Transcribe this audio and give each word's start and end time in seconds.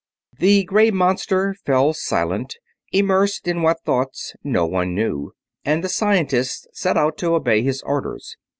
The 0.39 0.63
gray 0.63 0.89
monster 0.89 1.53
fell 1.63 1.93
silent, 1.93 2.55
immersed 2.91 3.47
in 3.47 3.61
what 3.61 3.83
thoughts 3.85 4.33
no 4.43 4.65
one 4.65 4.95
knew, 4.95 5.33
and 5.63 5.83
the 5.83 5.89
scientists 5.89 6.65
set 6.73 6.97
out 6.97 7.19
to 7.19 7.35
obey 7.35 7.61
his 7.61 7.83
orders. 7.83 8.35